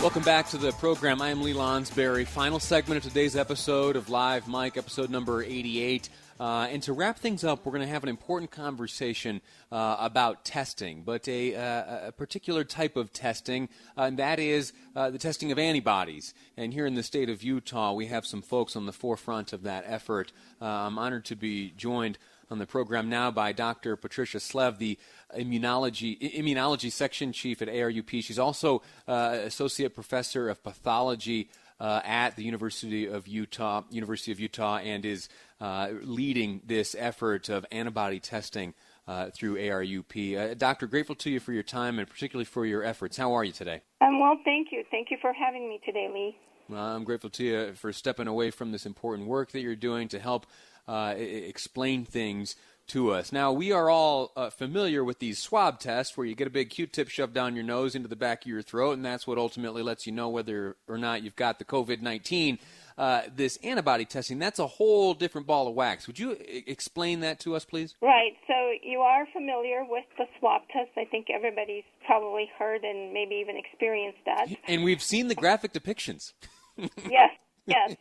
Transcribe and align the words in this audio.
Welcome 0.00 0.24
back 0.24 0.48
to 0.50 0.58
the 0.58 0.72
program. 0.72 1.22
I 1.22 1.30
am 1.30 1.40
Lee 1.40 1.54
Lonsberry. 1.54 2.26
Final 2.26 2.60
segment 2.60 2.98
of 2.98 3.10
today's 3.10 3.34
episode 3.34 3.96
of 3.96 4.10
Live 4.10 4.46
Mic, 4.46 4.76
episode 4.76 5.08
number 5.08 5.42
88. 5.42 6.10
Uh, 6.38 6.68
and 6.70 6.82
to 6.82 6.92
wrap 6.92 7.18
things 7.18 7.42
up, 7.44 7.64
we're 7.64 7.72
going 7.72 7.80
to 7.80 7.88
have 7.88 8.02
an 8.02 8.10
important 8.10 8.50
conversation 8.50 9.40
uh, 9.72 9.96
about 9.98 10.44
testing, 10.44 11.02
but 11.02 11.26
a, 11.28 11.54
uh, 11.56 12.08
a, 12.08 12.12
particular 12.12 12.62
type 12.62 12.94
of 12.94 13.10
testing, 13.10 13.70
uh, 13.96 14.02
and 14.02 14.18
that 14.18 14.38
is 14.38 14.74
uh, 14.94 15.08
the 15.08 15.18
testing 15.18 15.50
of 15.50 15.58
antibodies. 15.58 16.34
And 16.58 16.74
here 16.74 16.84
in 16.84 16.94
the 16.94 17.02
state 17.02 17.30
of 17.30 17.42
Utah, 17.42 17.94
we 17.94 18.06
have 18.06 18.26
some 18.26 18.42
folks 18.42 18.76
on 18.76 18.84
the 18.84 18.92
forefront 18.92 19.54
of 19.54 19.62
that 19.62 19.84
effort. 19.86 20.30
Uh, 20.60 20.66
I'm 20.66 20.98
honored 20.98 21.24
to 21.24 21.36
be 21.36 21.72
joined 21.74 22.18
on 22.50 22.58
the 22.58 22.66
program 22.66 23.08
now 23.08 23.30
by 23.30 23.52
Dr. 23.52 23.96
Patricia 23.96 24.38
Slev, 24.38 24.78
the 24.78 24.98
immunology 25.36 26.18
immunology 26.34 26.90
section 26.90 27.32
chief 27.32 27.60
at 27.62 27.68
ARUP. 27.68 28.22
She's 28.22 28.38
also 28.38 28.82
associate 29.06 29.94
professor 29.94 30.48
of 30.48 30.62
pathology 30.62 31.50
uh, 31.80 32.00
at 32.04 32.36
the 32.36 32.44
University 32.44 33.06
of 33.06 33.28
Utah, 33.28 33.82
University 33.90 34.32
of 34.32 34.40
Utah, 34.40 34.78
and 34.78 35.04
is 35.04 35.28
uh, 35.60 35.88
leading 36.02 36.62
this 36.64 36.94
effort 36.98 37.48
of 37.48 37.66
antibody 37.70 38.20
testing 38.20 38.74
uh, 39.06 39.30
through 39.30 39.56
ARUP. 39.56 40.36
Uh, 40.36 40.54
doctor, 40.54 40.86
grateful 40.86 41.14
to 41.16 41.30
you 41.30 41.40
for 41.40 41.52
your 41.52 41.62
time 41.62 41.98
and 41.98 42.08
particularly 42.08 42.44
for 42.44 42.66
your 42.66 42.82
efforts. 42.82 43.16
How 43.16 43.32
are 43.32 43.44
you 43.44 43.52
today? 43.52 43.82
Um, 44.00 44.20
well, 44.20 44.38
thank 44.44 44.68
you. 44.72 44.84
Thank 44.90 45.10
you 45.10 45.18
for 45.20 45.32
having 45.32 45.68
me 45.68 45.80
today, 45.84 46.08
Lee. 46.12 46.36
Well, 46.68 46.84
I'm 46.84 47.04
grateful 47.04 47.30
to 47.30 47.44
you 47.44 47.72
for 47.74 47.92
stepping 47.92 48.26
away 48.26 48.50
from 48.50 48.72
this 48.72 48.86
important 48.86 49.28
work 49.28 49.52
that 49.52 49.60
you're 49.60 49.76
doing 49.76 50.08
to 50.08 50.18
help 50.18 50.46
uh, 50.88 51.14
explain 51.16 52.04
things 52.04 52.56
to 52.88 53.12
us. 53.12 53.32
Now, 53.32 53.52
we 53.52 53.72
are 53.72 53.90
all 53.90 54.32
uh, 54.36 54.50
familiar 54.50 55.02
with 55.04 55.18
these 55.18 55.38
swab 55.38 55.80
tests 55.80 56.16
where 56.16 56.26
you 56.26 56.34
get 56.34 56.46
a 56.46 56.50
big 56.50 56.70
Q 56.70 56.86
tip 56.86 57.08
shoved 57.08 57.34
down 57.34 57.54
your 57.54 57.64
nose 57.64 57.94
into 57.94 58.08
the 58.08 58.16
back 58.16 58.42
of 58.42 58.48
your 58.48 58.62
throat, 58.62 58.92
and 58.92 59.04
that's 59.04 59.26
what 59.26 59.38
ultimately 59.38 59.82
lets 59.82 60.06
you 60.06 60.12
know 60.12 60.28
whether 60.28 60.76
or 60.88 60.98
not 60.98 61.22
you've 61.22 61.36
got 61.36 61.58
the 61.58 61.64
COVID 61.64 62.00
19. 62.00 62.58
Uh, 62.98 63.22
this 63.34 63.58
antibody 63.62 64.06
testing, 64.06 64.38
that's 64.38 64.58
a 64.58 64.66
whole 64.66 65.12
different 65.12 65.46
ball 65.46 65.68
of 65.68 65.74
wax. 65.74 66.06
Would 66.06 66.18
you 66.18 66.32
I- 66.32 66.64
explain 66.66 67.20
that 67.20 67.38
to 67.40 67.54
us, 67.54 67.64
please? 67.66 67.94
Right. 68.00 68.32
So 68.46 68.54
you 68.82 69.00
are 69.00 69.26
familiar 69.34 69.84
with 69.86 70.06
the 70.16 70.24
swab 70.38 70.62
test. 70.72 70.92
I 70.96 71.04
think 71.04 71.26
everybody's 71.28 71.84
probably 72.06 72.50
heard 72.58 72.84
and 72.84 73.12
maybe 73.12 73.34
even 73.34 73.56
experienced 73.56 74.20
that. 74.24 74.48
And 74.68 74.82
we've 74.82 75.02
seen 75.02 75.28
the 75.28 75.34
graphic 75.34 75.74
depictions. 75.74 76.32
yes, 76.78 77.32
yes. 77.66 77.96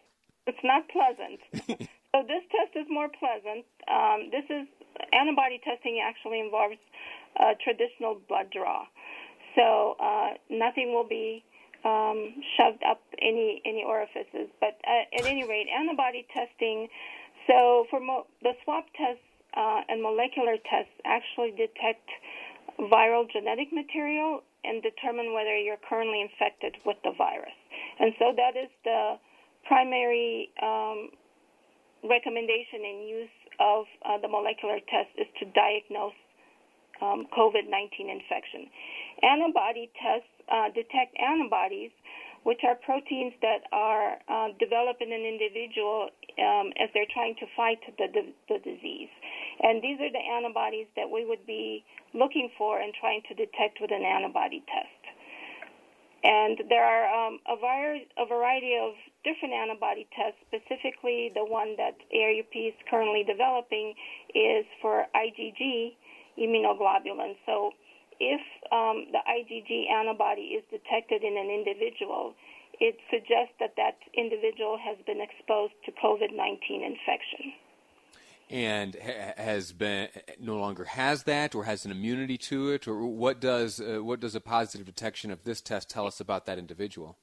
It's 0.48 0.58
not 0.64 0.84
pleasant. 0.88 1.90
so 2.16 2.24
this 2.24 2.48
test 2.48 2.72
is 2.80 2.88
more 2.88 3.10
pleasant. 3.12 3.68
Um, 3.92 4.32
this 4.32 4.48
is 4.48 4.64
antibody 5.12 5.60
testing 5.60 6.00
actually 6.00 6.40
involves 6.40 6.80
a 7.36 7.60
traditional 7.60 8.22
blood 8.30 8.48
draw. 8.56 8.88
So 9.56 10.00
uh, 10.00 10.40
nothing 10.50 10.94
will 10.96 11.08
be 11.08 11.44
um, 11.84 12.40
shoved 12.56 12.80
up 12.88 13.04
any 13.20 13.62
any 13.66 13.84
orifices. 13.84 14.48
But 14.64 14.80
uh, 14.88 15.20
at 15.20 15.26
any 15.26 15.44
rate, 15.44 15.68
antibody 15.68 16.26
testing. 16.32 16.88
So 17.48 17.86
for 17.90 18.00
mo- 18.00 18.28
the 18.42 18.54
swab 18.64 18.86
tests 18.96 19.28
uh, 19.52 19.82
and 19.90 20.02
molecular 20.02 20.56
tests 20.72 20.96
actually 21.04 21.52
detect 21.52 22.08
viral 22.80 23.28
genetic 23.30 23.74
material 23.74 24.40
and 24.64 24.82
determine 24.82 25.34
whether 25.34 25.56
you're 25.58 25.84
currently 25.84 26.22
infected 26.22 26.78
with 26.86 26.98
the 27.04 27.12
virus. 27.12 27.60
And 28.00 28.14
so 28.20 28.32
that 28.36 28.56
is 28.56 28.72
the 28.86 29.20
primary 29.68 30.50
um, 30.64 31.10
recommendation 32.10 32.82
in 32.86 32.98
use 33.08 33.38
of 33.60 33.86
uh, 34.04 34.18
the 34.22 34.28
molecular 34.28 34.80
test 34.90 35.12
is 35.18 35.28
to 35.40 35.46
diagnose 35.52 36.18
um, 37.02 37.28
COVID 37.36 37.68
19 37.68 38.10
infection. 38.10 38.68
Antibody 39.24 39.92
tests 40.00 40.32
uh, 40.48 40.70
detect 40.72 41.16
antibodies, 41.20 41.92
which 42.44 42.62
are 42.64 42.76
proteins 42.76 43.34
that 43.42 43.68
are 43.72 44.22
uh, 44.30 44.50
developed 44.60 45.02
in 45.02 45.12
an 45.12 45.26
individual 45.26 46.10
um, 46.40 46.72
as 46.80 46.90
they're 46.94 47.10
trying 47.12 47.36
to 47.40 47.48
fight 47.56 47.80
the, 47.98 48.08
the, 48.14 48.24
the 48.48 48.60
disease. 48.64 49.10
And 49.60 49.82
these 49.82 50.00
are 50.00 50.12
the 50.12 50.22
antibodies 50.22 50.88
that 50.96 51.10
we 51.10 51.26
would 51.26 51.46
be 51.48 51.84
looking 52.14 52.52
for 52.58 52.80
and 52.80 52.94
trying 52.94 53.22
to 53.30 53.34
detect 53.34 53.80
with 53.82 53.92
an 53.92 54.04
antibody 54.04 54.64
test. 54.68 54.95
And 56.26 56.58
there 56.70 56.82
are 56.82 57.06
um, 57.06 57.38
a, 57.46 57.54
a 57.54 58.26
variety 58.26 58.74
of 58.82 58.98
different 59.22 59.54
antibody 59.54 60.10
tests. 60.18 60.42
Specifically, 60.50 61.30
the 61.38 61.46
one 61.46 61.78
that 61.78 61.94
ARUP 62.10 62.50
is 62.50 62.74
currently 62.90 63.22
developing 63.22 63.94
is 64.34 64.66
for 64.82 65.06
IgG 65.14 65.94
immunoglobulin. 66.42 67.38
So, 67.46 67.72
if 68.20 68.42
um, 68.72 69.06
the 69.14 69.22
IgG 69.22 69.92
antibody 69.92 70.58
is 70.58 70.64
detected 70.72 71.22
in 71.22 71.38
an 71.38 71.52
individual, 71.54 72.34
it 72.80 72.98
suggests 73.14 73.54
that 73.60 73.76
that 73.78 74.02
individual 74.18 74.80
has 74.82 74.98
been 75.06 75.22
exposed 75.22 75.78
to 75.86 75.92
COVID 75.94 76.34
19 76.34 76.82
infection 76.82 77.54
and 78.50 78.96
has 78.96 79.72
been 79.72 80.10
no 80.40 80.58
longer 80.58 80.84
has 80.84 81.24
that 81.24 81.56
or 81.56 81.64
has 81.64 81.86
an 81.86 81.92
immunity 81.92 82.38
to 82.38 82.70
it? 82.70 82.88
Or 82.88 83.06
what 83.06 83.40
does 83.40 83.80
uh, 83.80 84.04
what 84.04 84.20
does 84.20 84.36
a 84.36 84.42
positive 84.42 84.86
detection 84.86 85.32
of 85.32 85.44
this 85.44 85.62
test 85.62 85.90
tell 85.90 86.08
us 86.08 86.20
about 86.20 86.46
that 86.46 86.58
individual? 86.58 87.18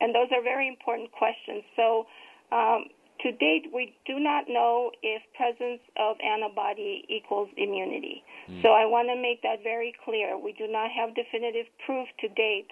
And 0.00 0.14
those 0.14 0.28
are 0.32 0.42
very 0.42 0.68
important 0.68 1.10
questions. 1.12 1.64
So 1.74 2.06
um, 2.52 2.84
to 3.22 3.32
date 3.32 3.66
we 3.74 3.94
do 4.06 4.20
not 4.20 4.44
know 4.48 4.90
if 5.02 5.22
presence 5.36 5.80
of 5.98 6.16
antibody 6.22 7.04
equals 7.08 7.48
immunity. 7.56 8.22
Mm. 8.48 8.62
so 8.62 8.68
i 8.68 8.86
want 8.86 9.08
to 9.08 9.16
make 9.20 9.42
that 9.42 9.62
very 9.62 9.92
clear. 10.04 10.38
We 10.38 10.52
do 10.52 10.68
not 10.70 10.90
have 10.90 11.14
definitive 11.14 11.66
proof 11.84 12.08
to 12.20 12.28
date 12.28 12.70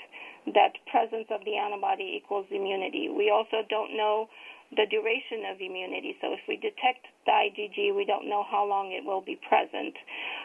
that 0.55 0.79
presence 0.91 1.27
of 1.31 1.45
the 1.45 1.57
antibody 1.57 2.15
equals 2.17 2.47
immunity. 2.51 3.09
We 3.11 3.31
also 3.31 3.67
don't 3.69 3.97
know 3.97 4.29
the 4.75 4.87
duration 4.91 5.47
of 5.47 5.61
immunity. 5.61 6.17
So 6.21 6.33
if 6.35 6.41
we 6.49 6.57
detect 6.57 7.07
the 7.25 7.33
IgG, 7.33 7.95
we 7.95 8.05
don't 8.05 8.29
know 8.29 8.45
how 8.51 8.67
long 8.67 8.91
it 8.91 9.05
will 9.05 9.23
be 9.23 9.39
present. 9.47 9.95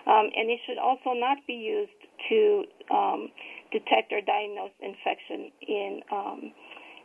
Um, 0.05 0.29
and 0.35 0.49
it 0.49 0.59
should 0.65 0.77
also 0.77 1.17
not 1.17 1.37
be 1.47 1.57
used 1.57 2.01
to 2.29 2.39
um, 2.93 3.29
detect 3.71 4.13
or 4.13 4.21
diagnose 4.21 4.75
infection 4.81 5.49
in 5.65 6.01
um, 6.11 6.53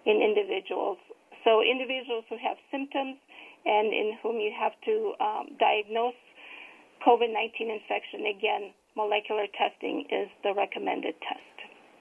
in 0.05 0.23
individuals. 0.23 0.99
So 1.43 1.63
individuals 1.63 2.25
who 2.29 2.37
have 2.43 2.57
symptoms 2.71 3.17
and 3.65 3.91
in 3.91 4.19
whom 4.23 4.39
you 4.39 4.53
have 4.55 4.73
to 4.85 5.15
um, 5.19 5.47
diagnose 5.59 6.19
COVID-19 7.07 7.71
infection, 7.71 8.27
again, 8.31 8.75
molecular 8.97 9.47
testing 9.59 10.07
is 10.11 10.29
the 10.43 10.55
recommended 10.55 11.15
test. 11.23 11.56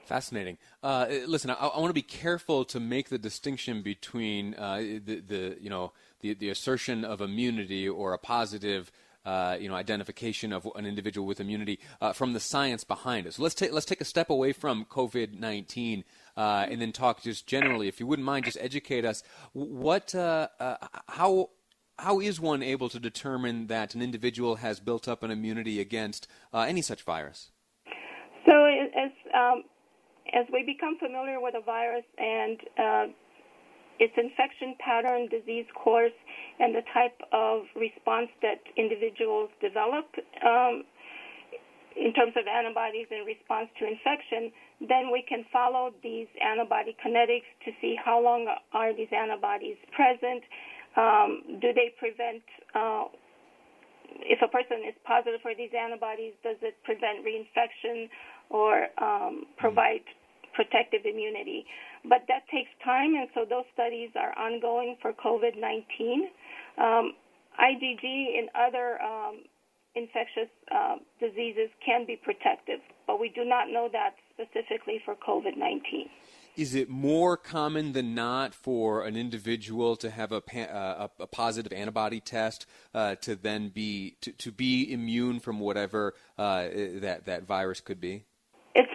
Fascinating. 0.06 0.56
Uh, 0.84 1.06
listen, 1.26 1.50
I, 1.50 1.54
I, 1.54 1.80
want 1.80 1.90
to 1.90 1.94
be 1.94 2.00
careful 2.00 2.64
to 2.66 2.78
make 2.78 3.08
the 3.08 3.18
distinction 3.18 3.82
between 3.82 4.54
uh, 4.54 4.76
the, 4.76 5.20
the, 5.20 5.56
you 5.60 5.68
know, 5.68 5.92
the, 6.20 6.34
the 6.34 6.48
assertion 6.48 7.04
of 7.04 7.20
immunity 7.20 7.88
or 7.88 8.12
a 8.12 8.18
positive, 8.18 8.92
uh, 9.24 9.56
you 9.58 9.68
know, 9.68 9.74
identification 9.74 10.52
of 10.52 10.68
an 10.76 10.86
individual 10.86 11.26
with 11.26 11.40
immunity 11.40 11.80
uh, 12.00 12.12
from 12.12 12.34
the 12.34 12.40
science 12.40 12.84
behind 12.84 13.26
it. 13.26 13.34
So 13.34 13.42
let's 13.42 13.56
take 13.56 13.72
let's 13.72 13.84
take 13.84 14.00
a 14.00 14.04
step 14.04 14.30
away 14.30 14.52
from 14.52 14.84
COVID 14.84 15.40
nineteen 15.40 16.04
uh, 16.36 16.66
and 16.70 16.80
then 16.80 16.92
talk 16.92 17.20
just 17.20 17.48
generally. 17.48 17.88
If 17.88 17.98
you 17.98 18.06
wouldn't 18.06 18.26
mind, 18.26 18.44
just 18.44 18.58
educate 18.60 19.04
us. 19.04 19.24
What, 19.54 20.14
uh, 20.14 20.46
how 21.08 21.50
how 21.98 22.20
is 22.20 22.38
one 22.38 22.62
able 22.62 22.88
to 22.90 23.00
determine 23.00 23.66
that 23.66 23.96
an 23.96 24.02
individual 24.02 24.56
has 24.56 24.78
built 24.78 25.08
up 25.08 25.24
an 25.24 25.32
immunity 25.32 25.80
against 25.80 26.28
any 26.54 26.80
such 26.80 27.02
virus? 27.02 27.50
So, 28.46 28.52
as 28.64 29.10
um, 29.34 29.64
as 30.36 30.44
we 30.52 30.62
become 30.62 30.98
familiar 30.98 31.40
with 31.40 31.54
a 31.56 31.64
virus 31.64 32.04
and 32.18 32.60
uh, 32.76 33.06
its 33.98 34.12
infection 34.20 34.76
pattern, 34.78 35.28
disease 35.32 35.64
course, 35.72 36.12
and 36.60 36.74
the 36.74 36.84
type 36.92 37.16
of 37.32 37.64
response 37.74 38.28
that 38.42 38.60
individuals 38.76 39.48
develop 39.64 40.04
um, 40.44 40.84
in 41.96 42.12
terms 42.12 42.36
of 42.36 42.44
antibodies 42.44 43.08
in 43.08 43.24
response 43.24 43.72
to 43.80 43.88
infection, 43.88 44.52
then 44.84 45.08
we 45.08 45.24
can 45.24 45.48
follow 45.48 45.96
these 46.04 46.28
antibody 46.44 46.94
kinetics 47.00 47.48
to 47.64 47.72
see 47.80 47.96
how 47.96 48.20
long 48.20 48.44
are 48.74 48.92
these 48.92 49.08
antibodies 49.16 49.80
present. 49.96 50.44
Um, 51.00 51.56
do 51.64 51.72
they 51.72 51.96
prevent, 51.96 52.44
uh, 52.76 53.08
if 54.20 54.44
a 54.44 54.48
person 54.48 54.84
is 54.84 54.92
positive 55.08 55.40
for 55.40 55.56
these 55.56 55.72
antibodies, 55.72 56.36
does 56.44 56.60
it 56.60 56.76
prevent 56.84 57.24
reinfection? 57.24 58.12
or 58.50 58.86
um, 59.02 59.46
provide 59.56 60.04
protective 60.56 61.04
immunity. 61.04 61.66
but 62.08 62.24
that 62.28 62.48
takes 62.50 62.70
time, 62.82 63.14
and 63.14 63.28
so 63.34 63.44
those 63.44 63.68
studies 63.74 64.10
are 64.16 64.32
ongoing 64.38 64.96
for 65.02 65.12
COVID 65.12 65.60
19. 65.60 66.28
Um, 66.78 67.14
IgG 67.60 68.04
in 68.04 68.48
other 68.54 69.00
um, 69.02 69.44
infectious 69.94 70.50
uh, 70.74 70.96
diseases 71.20 71.68
can 71.84 72.06
be 72.06 72.16
protective, 72.16 72.80
but 73.06 73.20
we 73.20 73.28
do 73.28 73.44
not 73.44 73.68
know 73.68 73.88
that 73.92 74.14
specifically 74.32 75.00
for 75.04 75.14
COVID 75.14 75.56
19. 75.56 76.08
Is 76.56 76.74
it 76.74 76.88
more 76.88 77.36
common 77.36 77.92
than 77.92 78.14
not 78.14 78.54
for 78.54 79.04
an 79.04 79.14
individual 79.14 79.94
to 79.96 80.08
have 80.08 80.32
a, 80.32 80.42
uh, 80.56 81.08
a 81.20 81.26
positive 81.26 81.70
antibody 81.70 82.18
test 82.18 82.64
uh, 82.94 83.16
to 83.16 83.36
then 83.36 83.68
be 83.68 84.16
to, 84.22 84.32
to, 84.32 84.50
be 84.52 84.90
immune 84.90 85.38
from 85.38 85.60
whatever 85.60 86.14
uh, 86.38 86.68
that 86.94 87.26
that 87.26 87.42
virus 87.42 87.80
could 87.82 88.00
be? 88.00 88.24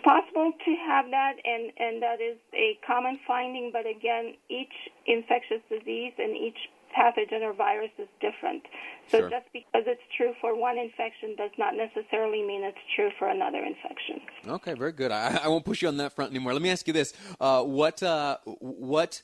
It's 0.02 0.08
possible 0.08 0.52
to 0.66 0.76
have 0.88 1.06
that, 1.12 1.34
and, 1.46 1.72
and 1.78 2.02
that 2.02 2.22
is 2.22 2.38
a 2.54 2.78
common 2.86 3.20
finding. 3.28 3.70
But 3.72 3.86
again, 3.86 4.34
each 4.50 4.74
infectious 5.06 5.62
disease 5.70 6.14
and 6.18 6.36
each 6.36 6.58
pathogen 6.98 7.42
or 7.42 7.54
virus 7.54 7.92
is 8.00 8.08
different. 8.20 8.64
So 9.10 9.20
sure. 9.20 9.30
just 9.30 9.46
because 9.54 9.84
it's 9.86 10.02
true 10.18 10.34
for 10.42 10.60
one 10.60 10.78
infection 10.78 11.36
does 11.38 11.52
not 11.58 11.76
necessarily 11.76 12.42
mean 12.42 12.64
it's 12.64 12.78
true 12.96 13.10
for 13.20 13.30
another 13.30 13.60
infection. 13.60 14.22
Okay, 14.48 14.74
very 14.74 14.92
good. 14.92 15.12
I, 15.12 15.42
I 15.44 15.48
won't 15.48 15.66
push 15.66 15.82
you 15.82 15.88
on 15.88 15.98
that 15.98 16.14
front 16.14 16.32
anymore. 16.32 16.54
Let 16.54 16.62
me 16.62 16.70
ask 16.72 16.88
you 16.88 16.94
this: 16.94 17.14
uh, 17.40 17.64
what 17.64 18.02
uh, 18.02 18.38
what 18.46 19.22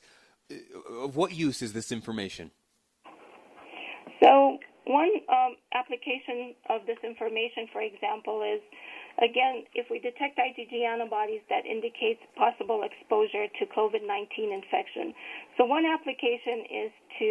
uh, 0.51 0.55
what 1.07 1.33
use 1.33 1.61
is 1.61 1.73
this 1.73 1.91
information? 1.91 2.51
So 4.21 4.59
one 4.85 5.09
um, 5.29 5.55
application 5.73 6.55
of 6.69 6.81
this 6.87 6.97
information, 7.03 7.67
for 7.73 7.81
example, 7.81 8.43
is 8.43 8.61
Again, 9.17 9.65
if 9.73 9.89
we 9.89 9.97
detect 9.97 10.37
IgG 10.37 10.85
antibodies, 10.85 11.41
that 11.49 11.65
indicates 11.65 12.21
possible 12.37 12.85
exposure 12.85 13.49
to 13.49 13.65
COVID 13.73 14.05
19 14.05 14.53
infection. 14.53 15.13
So, 15.57 15.65
one 15.65 15.85
application 15.85 16.69
is 16.69 16.91
to 17.19 17.29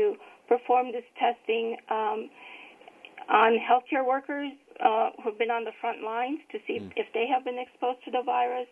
perform 0.49 0.91
this 0.91 1.07
testing 1.15 1.77
um, 1.91 2.31
on 3.31 3.59
healthcare 3.59 4.07
workers 4.07 4.51
uh, 4.83 5.11
who've 5.23 5.39
been 5.39 5.51
on 5.51 5.65
the 5.65 5.75
front 5.81 6.03
lines 6.03 6.39
to 6.53 6.59
see 6.67 6.79
mm. 6.79 6.91
if 6.97 7.07
they 7.15 7.27
have 7.27 7.45
been 7.45 7.59
exposed 7.59 8.03
to 8.05 8.11
the 8.11 8.23
virus. 8.23 8.67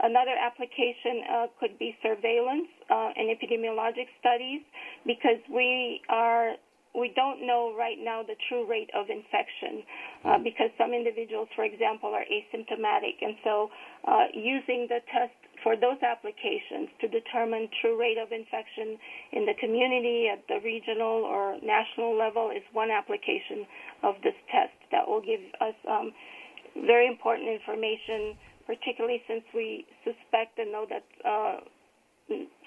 Another 0.00 0.36
application 0.38 1.24
uh, 1.24 1.46
could 1.58 1.78
be 1.78 1.96
surveillance 2.02 2.68
uh, 2.88 3.10
and 3.16 3.28
epidemiologic 3.28 4.06
studies 4.20 4.62
because 5.04 5.40
we 5.52 6.00
are 6.08 6.54
we 6.94 7.12
don't 7.14 7.46
know 7.46 7.74
right 7.76 7.98
now 8.00 8.22
the 8.22 8.36
true 8.48 8.66
rate 8.66 8.90
of 8.94 9.10
infection 9.10 9.84
uh, 10.24 10.38
because 10.38 10.70
some 10.78 10.92
individuals, 10.92 11.48
for 11.54 11.64
example, 11.64 12.10
are 12.10 12.24
asymptomatic. 12.24 13.20
And 13.20 13.36
so 13.44 13.68
uh, 14.06 14.32
using 14.32 14.86
the 14.88 15.00
test 15.12 15.36
for 15.62 15.74
those 15.76 15.98
applications 16.02 16.88
to 17.00 17.08
determine 17.08 17.68
true 17.82 17.98
rate 17.98 18.18
of 18.18 18.30
infection 18.32 18.96
in 19.32 19.44
the 19.44 19.54
community 19.58 20.30
at 20.30 20.46
the 20.48 20.62
regional 20.64 21.26
or 21.26 21.58
national 21.62 22.16
level 22.16 22.50
is 22.50 22.62
one 22.72 22.90
application 22.90 23.66
of 24.02 24.14
this 24.22 24.36
test 24.50 24.74
that 24.92 25.06
will 25.06 25.20
give 25.20 25.42
us 25.60 25.74
um, 25.90 26.12
very 26.86 27.06
important 27.06 27.48
information, 27.48 28.38
particularly 28.66 29.22
since 29.26 29.42
we 29.54 29.84
suspect 30.04 30.58
and 30.58 30.70
know 30.70 30.86
that 30.86 31.04
uh, 31.26 31.58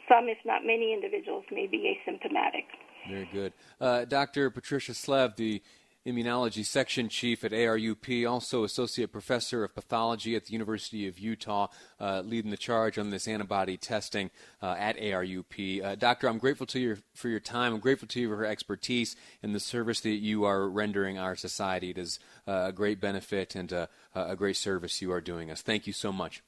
some, 0.10 0.28
if 0.28 0.40
not 0.44 0.66
many, 0.66 0.92
individuals 0.94 1.46
may 1.52 1.68
be 1.68 1.96
asymptomatic. 1.96 2.68
Very 3.10 3.26
good. 3.26 3.54
Uh, 3.80 4.06
Dr. 4.06 4.50
Patricia 4.50 4.94
Slev, 4.94 5.36
the 5.36 5.62
immunology 6.06 6.66
section 6.66 7.10
chief 7.10 7.44
at 7.44 7.52
ARUP, 7.52 8.30
also 8.30 8.64
associate 8.64 9.12
professor 9.12 9.64
of 9.64 9.76
pathology 9.76 10.36
at 10.36 10.46
the 10.46 10.54
University 10.54 11.08
of 11.08 11.20
Utah, 11.20 11.68
uh, 12.00 12.22
leading 12.26 12.52
the 12.52 12.58
charge 12.58 12.98
on 12.98 13.12
this 13.12 13.28
antibody 13.28 13.78
testing 13.78 14.32
uh, 14.62 14.76
at 14.78 14.98
ARUP. 14.98 15.84
Uh, 15.84 15.96
doctor, 15.96 16.28
I'm 16.28 16.40
grateful 16.40 16.66
to 16.68 16.80
you 16.80 16.98
for 17.14 17.30
your 17.30 17.40
time. 17.40 17.74
I'm 17.74 17.80
grateful 17.80 18.08
to 18.10 18.20
you 18.20 18.30
for 18.30 18.36
your 18.36 18.46
expertise 18.46 19.16
and 19.44 19.54
the 19.54 19.60
service 19.60 20.02
that 20.02 20.10
you 20.10 20.44
are 20.44 20.68
rendering 20.68 21.20
our 21.20 21.36
society. 21.36 21.92
It 21.92 21.98
is 21.98 22.20
uh, 22.48 22.66
a 22.68 22.72
great 22.72 23.00
benefit 23.00 23.56
and 23.56 23.72
uh, 23.72 23.88
a 24.16 24.36
great 24.36 24.58
service 24.58 25.02
you 25.02 25.12
are 25.12 25.22
doing 25.22 25.52
us. 25.52 25.62
Thank 25.62 25.86
you 25.86 25.94
so 25.94 26.12
much. 26.12 26.42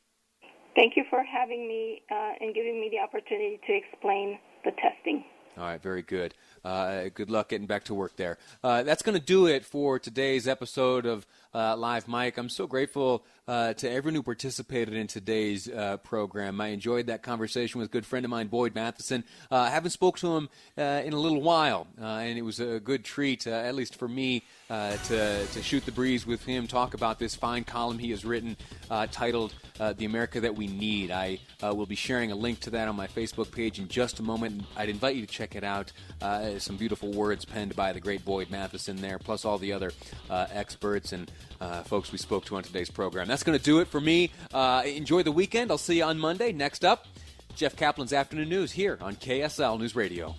Thank 0.76 0.98
you 0.98 1.04
for 1.10 1.24
having 1.24 1.68
me 1.68 2.02
uh, 2.10 2.32
and 2.42 2.56
giving 2.56 2.82
me 2.82 2.90
the 2.90 2.98
opportunity 2.98 3.60
to 3.68 3.74
explain 3.74 4.40
the 4.66 4.72
testing. 4.72 5.24
All 5.56 5.66
right, 5.66 5.82
very 5.82 6.02
good. 6.02 6.34
Uh, 6.66 7.10
good 7.14 7.30
luck 7.30 7.50
getting 7.50 7.68
back 7.68 7.84
to 7.84 7.94
work 7.94 8.16
there. 8.16 8.38
Uh, 8.64 8.82
that's 8.84 9.04
going 9.04 9.18
to 9.20 9.24
do 9.24 9.46
it 9.46 9.66
for 9.66 10.00
today's 10.00 10.48
episode 10.48 11.06
of 11.06 11.28
uh, 11.54 11.76
Live 11.76 12.08
Mic. 12.08 12.38
I'm 12.38 12.50
so 12.50 12.66
grateful 12.66 13.24
uh, 13.48 13.74
to 13.74 13.88
everyone 13.88 14.16
who 14.16 14.24
participated 14.24 14.96
in 14.96 15.06
today's 15.06 15.70
uh, 15.70 15.98
program. 15.98 16.60
I 16.60 16.70
enjoyed 16.70 17.08
that 17.08 17.22
conversation 17.22 17.80
with 17.80 17.90
a 17.90 17.92
good 17.92 18.06
friend 18.06 18.26
of 18.26 18.32
mine, 18.32 18.48
Boyd 18.48 18.74
Matheson. 18.74 19.26
Uh, 19.52 19.58
I 19.58 19.70
haven't 19.70 19.92
spoke 19.92 20.18
to 20.20 20.38
him 20.38 20.50
in 20.78 21.14
a 21.14 21.20
little 21.20 21.42
while, 21.42 21.86
and 22.02 22.38
it 22.40 22.44
was 22.44 22.60
a 22.60 22.80
good 22.80 23.04
treat, 23.04 23.46
at 23.46 23.76
least 23.76 23.98
for 23.98 24.08
me, 24.08 24.44
to, 24.70 25.46
to 25.46 25.62
shoot 25.62 25.86
the 25.86 25.92
breeze 25.92 26.26
with 26.26 26.46
him, 26.46 26.66
talk 26.66 26.96
about 26.96 27.20
this 27.20 27.36
fine 27.36 27.66
column 27.66 28.00
he 28.00 28.10
has 28.12 28.24
written 28.26 28.56
titled 29.12 29.54
The 29.78 30.06
America 30.06 30.40
That 30.40 30.56
We 30.56 30.68
Need. 30.68 31.12
I 31.12 31.40
will 31.62 31.86
be 31.86 31.96
sharing 31.96 32.32
a 32.32 32.36
link 32.36 32.62
to 32.62 32.70
that 32.72 32.88
on 32.88 32.96
my 32.96 33.08
Facebook 33.08 33.52
page 33.52 33.78
in 33.80 33.90
just 33.90 34.20
a 34.20 34.24
moment. 34.24 34.64
I'd 34.78 34.90
invite 34.90 35.16
you 35.18 35.26
to 35.26 35.32
check 35.32 35.43
it 35.56 35.64
out. 35.64 35.92
some 36.60 36.78
beautiful 36.78 37.12
words 37.12 37.46
penned 37.46 37.76
by 37.76 37.94
the 37.94 38.00
great 38.00 38.24
Boyd 38.26 38.50
Matheson 38.50 38.98
there, 38.98 39.20
plus 39.20 39.46
all 39.46 39.58
the 39.58 39.74
other 39.74 39.92
experts 40.30 41.14
and 41.14 41.32
uh, 41.62 41.84
folks 41.84 42.12
we 42.12 42.18
spoke 42.18 42.46
to 42.46 42.56
on 42.58 42.64
today's 42.64 42.90
program. 42.90 43.28
That's 43.28 43.44
going 43.44 43.58
to 43.58 43.64
do 43.64 43.80
it 43.80 43.88
for 43.88 44.02
me. 44.02 44.32
Uh, 44.54 44.84
enjoy 44.86 45.24
the 45.24 45.32
weekend. 45.32 45.72
I'll 45.72 45.78
see 45.78 45.98
you 45.98 46.04
on 46.04 46.20
Monday. 46.20 46.52
Next 46.52 46.84
up, 46.84 47.08
Jeff 47.56 47.76
Caplan's 47.76 48.14
Afternoon 48.14 48.50
News 48.50 48.72
here 48.72 48.98
on 49.02 49.16
KSL 49.16 49.80
News 49.80 49.96
Radio. 49.96 50.36